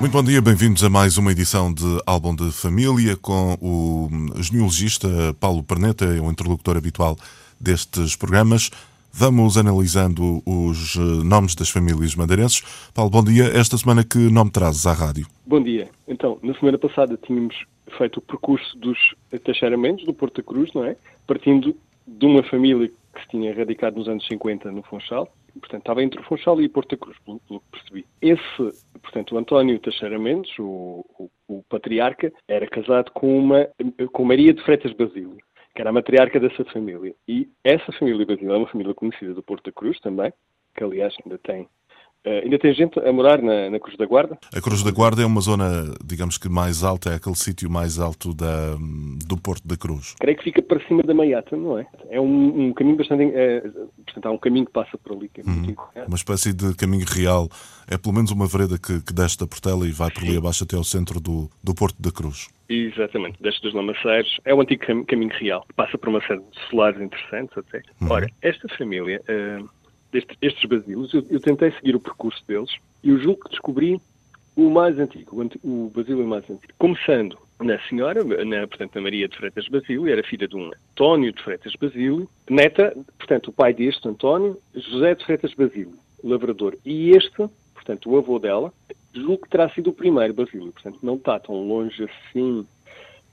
[0.00, 4.08] Muito bom dia, bem-vindos a mais uma edição de Álbum de Família com o
[4.42, 5.08] genealogista
[5.40, 7.16] Paulo Perneta, é o interlocutor habitual
[7.60, 8.70] destes programas.
[9.12, 12.62] Vamos analisando os nomes das famílias madeirenses.
[12.92, 13.44] Paulo, bom dia.
[13.44, 15.26] Esta semana que nome trazes à rádio?
[15.46, 15.88] Bom dia.
[16.08, 17.54] Então, na semana passada tínhamos
[17.96, 18.98] feito o percurso dos
[19.44, 20.96] Teixeiramentos, do Porto da Cruz, não é?
[21.26, 26.02] Partindo de uma família que se tinha radicado nos anos 50 no Funchal, portanto estava
[26.02, 28.06] entre o Funchal e Porto da Cruz, pelo, pelo que percebi.
[28.20, 33.68] Esse, portanto, o António Teixeira Mendes, o, o, o, patriarca, era casado com uma
[34.12, 35.38] com Maria de Freitas Basílio,
[35.74, 37.14] que era a matriarca dessa família.
[37.28, 40.32] E essa família Basílio é uma família conhecida do Porto da Cruz também,
[40.76, 41.68] que aliás ainda tem
[42.26, 44.38] Uh, ainda tem gente a morar na, na, Cruz da Guarda?
[44.50, 47.98] A Cruz da Guarda é uma zona, digamos que mais alta, é aquele sítio mais
[47.98, 48.76] alto da,
[49.26, 50.14] do Porto da Cruz.
[50.18, 51.86] Creio que fica para cima da Maiata, não é?
[52.08, 53.24] É um, um caminho bastante.
[53.24, 53.60] É,
[54.06, 56.74] portanto, há um caminho que passa por ali, que é muito hum, Uma espécie de
[56.76, 57.46] caminho real.
[57.88, 60.64] É pelo menos uma vereda que, que desce da Portela e vai por ali abaixo
[60.64, 62.48] até ao centro do, do Porto da Cruz.
[62.68, 64.40] Exatamente, desce dos Lamaceiros.
[64.44, 65.66] É o antigo caminho real.
[65.76, 67.82] Passa por uma série de solares interessantes até.
[68.00, 68.10] Uhum.
[68.10, 69.22] Ora, esta família.
[69.28, 69.68] Uh,
[70.14, 72.70] destes, estes basilos, eu, eu, tentei seguir o percurso deles
[73.02, 74.00] e eu julgo que descobri
[74.56, 76.72] o mais antigo, o, o basílio mais antigo.
[76.78, 81.32] Começando na senhora, na, portanto, na Maria de Freitas Basílio, era filha de um António
[81.32, 86.76] de Freitas Basílio, neta, portanto, o pai deste, António, José de Freitas Basílio, lavrador.
[86.84, 87.48] E este,
[87.84, 88.72] portanto, o avô dela,
[89.12, 92.66] julgo que terá sido o primeiro Basílio, portanto, não está tão longe assim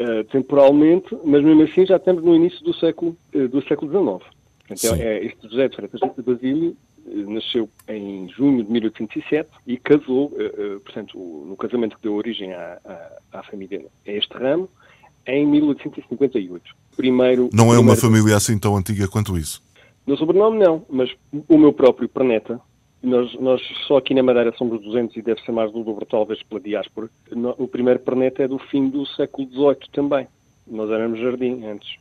[0.00, 4.30] uh, temporalmente, mas mesmo assim já estamos no início do século, uh, do século XIX.
[4.70, 9.76] Então, é, este José de Freitas de Basílio eh, nasceu em junho de 1807 e
[9.76, 10.32] casou,
[10.84, 14.68] portanto, no casamento que deu origem à, à, à, família, a este ramo,
[15.24, 16.64] em 1858.
[16.96, 19.62] Primeiro, não é uma família assim tão antiga quanto isso?
[20.04, 21.14] No sobrenome não, mas
[21.48, 22.60] o meu próprio Perneta,
[23.06, 26.42] nós, nós só aqui na Madeira somos 200 e deve ser mais do dobro talvez
[26.42, 27.08] pela diáspora.
[27.56, 30.26] O primeiro Perneta é do fim do século XVIII também.
[30.66, 31.96] Nós éramos jardim antes.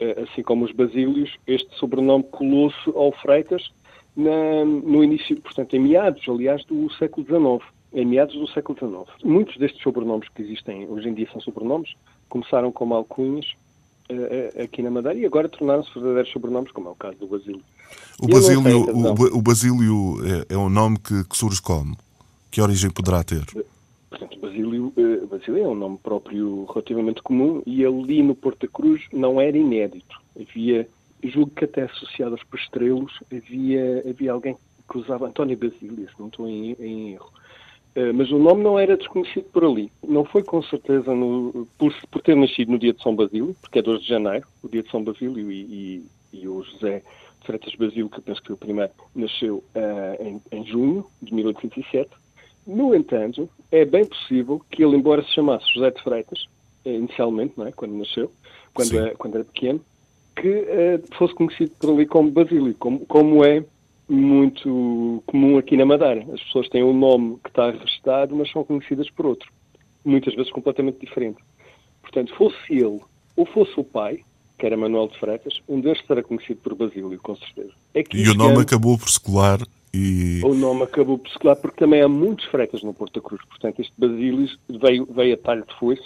[0.00, 3.70] Eh, assim como os basílios, este sobrenome colou-se ao Freitas
[4.16, 7.72] na, no início, portanto, em meados, aliás, do século XIX.
[7.92, 9.24] Em meados do século XIX.
[9.24, 11.94] Muitos destes sobrenomes que existem hoje em dia são sobrenomes,
[12.28, 13.46] começaram como alcunhas
[14.62, 17.62] aqui na Madeira e agora tornaram-se verdadeiros sobrenomes, como é o caso do Basílio.
[18.20, 20.16] O Basílio, o, o Basílio
[20.50, 21.96] é, é um nome que, que surge como?
[22.50, 23.44] Que origem poderá ter?
[24.08, 28.72] Portanto, Basílio, uh, Basílio é um nome próprio relativamente comum e ali no Porto da
[28.72, 30.20] Cruz não era inédito.
[30.40, 30.88] Havia,
[31.22, 34.56] julgo que até associado aos pastrelos, havia, havia alguém
[34.88, 37.30] que usava António Basílio, se não estou em, em erro.
[37.96, 39.90] Uh, mas o nome não era desconhecido por ali.
[40.06, 43.78] Não foi com certeza no, por, por, ter nascido no dia de São Basílio, porque
[43.78, 47.02] é 2 de janeiro, o dia de São Basílio, e, e, e o José
[47.44, 51.32] Freitas Basílio, que eu penso que foi o primeiro, nasceu uh, em, em junho de
[51.32, 52.10] 1807
[52.66, 56.46] no entanto, é bem possível que ele, embora se chamasse José de Freitas,
[56.84, 57.70] eh, inicialmente, não é?
[57.70, 58.30] quando nasceu,
[58.74, 59.80] quando, era, quando era pequeno,
[60.34, 63.64] que uh, fosse conhecido por ali como Basílio, como, como é
[64.08, 66.24] muito comum aqui na Madeira.
[66.32, 69.50] As pessoas têm um nome que está registado, mas são conhecidas por outro,
[70.04, 71.38] muitas vezes completamente diferente.
[72.02, 73.00] Portanto, fosse ele
[73.36, 74.20] ou fosse o pai,
[74.58, 77.72] que era Manuel de Freitas, um deles será conhecido por Basílio, com certeza.
[77.94, 79.58] É e o nome acabou por se colar
[79.92, 80.40] e...
[80.44, 83.44] O nome acabou por se colar porque também há muitos freitas no Porto da Cruz.
[83.46, 86.04] Portanto, este Basílios veio, veio a talho de foice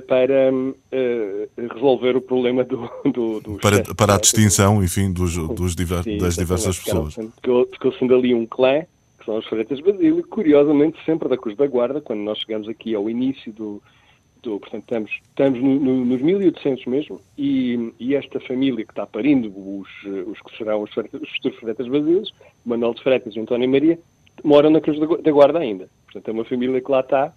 [0.00, 2.88] para uh, resolver o problema do...
[3.04, 7.14] do, do para, para a distinção, enfim, dos, dos diver, Sim, das diversas pessoas.
[7.14, 8.82] Ficou, ficou sendo ali um clã,
[9.18, 12.94] que são os freitas Basílio, curiosamente sempre da Cruz da Guarda, quando nós chegamos aqui
[12.94, 13.82] ao início do,
[14.42, 19.06] do, portanto, estamos, estamos no, no, nos 1800 mesmo, e, e, esta família que está
[19.06, 19.88] parindo os,
[20.26, 22.32] os que serão os, os futuros Freitas Basilos,
[22.64, 23.98] Manuel de Freitas e António Maria,
[24.42, 25.88] moram na Cruz da Guarda ainda.
[26.04, 27.32] Portanto, é uma família que lá está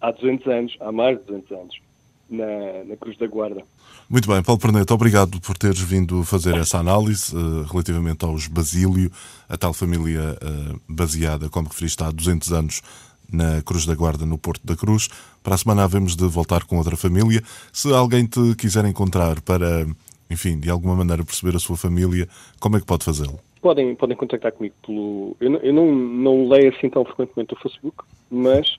[0.00, 1.80] há 200 anos, há mais de 200 anos,
[2.28, 3.62] na, na Cruz da Guarda.
[4.08, 9.10] Muito bem, Paulo Perneta, obrigado por teres vindo fazer essa análise uh, relativamente aos Basílio,
[9.48, 12.82] a tal família uh, baseada, como referiste, há 200 anos
[13.30, 15.08] na Cruz da Guarda, no Porto da Cruz.
[15.42, 17.42] Para a semana havemos de voltar com outra família.
[17.72, 19.86] Se alguém te quiser encontrar para,
[20.30, 22.26] enfim, de alguma maneira perceber a sua família,
[22.58, 23.38] como é que pode fazê-lo?
[23.60, 25.36] Podem, podem contactar comigo pelo.
[25.40, 28.76] Eu, não, eu não, não leio assim tão frequentemente o Facebook, mas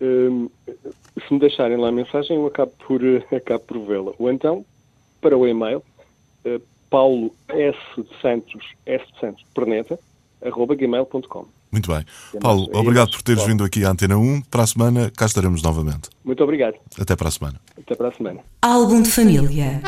[0.00, 3.00] se me deixarem lá a mensagem, eu acabo por,
[3.34, 4.12] acabo por vê-la.
[4.18, 4.64] Ou então,
[5.20, 5.82] para o e-mail,
[6.44, 9.98] uh, paulo s de santos, s de santos, perneta,
[10.44, 11.46] arroba gmail.com.
[11.70, 12.04] Muito bem.
[12.40, 14.42] Paulo, obrigado por teres vindo aqui à Antena 1.
[14.50, 16.10] Para a semana, cá estaremos novamente.
[16.24, 16.74] Muito obrigado.
[17.00, 17.60] Até para a semana.
[17.78, 18.40] Até para a semana.
[18.60, 19.80] Álbum de família.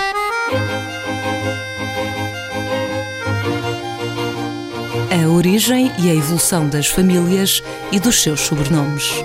[5.10, 9.24] A origem e a evolução das famílias e dos seus sobrenomes.